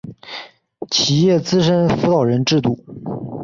[0.89, 2.75] 企业资深辅导人制度